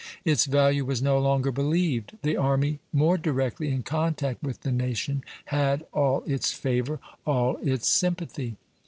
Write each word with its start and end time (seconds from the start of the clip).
Its 0.25 0.45
value 0.45 0.83
was 0.83 0.99
no 0.99 1.19
longer 1.19 1.51
believed. 1.51 2.17
The 2.23 2.35
army, 2.35 2.79
more 2.91 3.19
directly 3.19 3.69
in 3.69 3.83
contact 3.83 4.41
with 4.41 4.61
the 4.61 4.71
nation, 4.71 5.23
had 5.45 5.85
all 5.93 6.23
its 6.25 6.51
favor, 6.51 6.97
all 7.23 7.57
its 7.57 7.87
sympathy. 7.87 8.55